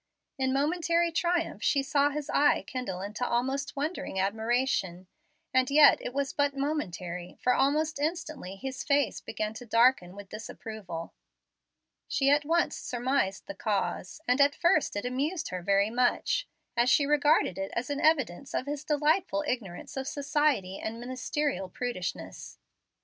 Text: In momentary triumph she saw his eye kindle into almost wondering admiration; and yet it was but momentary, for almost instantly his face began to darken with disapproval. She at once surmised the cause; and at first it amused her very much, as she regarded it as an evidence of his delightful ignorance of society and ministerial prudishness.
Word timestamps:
In 0.39 0.51
momentary 0.51 1.11
triumph 1.11 1.61
she 1.61 1.83
saw 1.83 2.09
his 2.09 2.27
eye 2.31 2.63
kindle 2.65 3.01
into 3.01 3.23
almost 3.23 3.75
wondering 3.75 4.19
admiration; 4.19 5.05
and 5.53 5.69
yet 5.69 6.01
it 6.01 6.11
was 6.11 6.33
but 6.33 6.57
momentary, 6.57 7.37
for 7.39 7.53
almost 7.53 7.99
instantly 7.99 8.55
his 8.55 8.83
face 8.83 9.21
began 9.21 9.53
to 9.53 9.65
darken 9.67 10.15
with 10.15 10.29
disapproval. 10.29 11.13
She 12.07 12.31
at 12.31 12.45
once 12.45 12.75
surmised 12.77 13.45
the 13.45 13.53
cause; 13.53 14.21
and 14.27 14.41
at 14.41 14.55
first 14.55 14.95
it 14.95 15.05
amused 15.05 15.49
her 15.49 15.61
very 15.61 15.91
much, 15.91 16.47
as 16.75 16.89
she 16.89 17.05
regarded 17.05 17.59
it 17.59 17.71
as 17.75 17.91
an 17.91 18.01
evidence 18.01 18.55
of 18.55 18.65
his 18.65 18.83
delightful 18.83 19.43
ignorance 19.45 19.95
of 19.95 20.07
society 20.07 20.79
and 20.79 20.99
ministerial 20.99 21.69
prudishness. 21.69 22.57